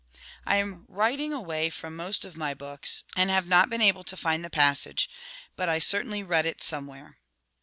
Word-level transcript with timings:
I 0.47 0.55
am 0.55 0.85
writ 0.87 1.19
105 1.19 1.19
ing 1.19 1.31
away 1.33 1.69
from 1.69 1.95
most 1.95 2.25
of 2.25 2.35
my 2.35 2.55
books, 2.55 3.03
and 3.15 3.29
have 3.29 3.45
not 3.47 3.69
been 3.69 3.83
able 3.83 4.03
to 4.05 4.17
find 4.17 4.43
the 4.43 4.49
passage; 4.49 5.07
but 5.55 5.69
I 5.69 5.77
certainly 5.77 6.23
read 6.23 6.47
it 6.47 6.63
somewhere. 6.63 7.19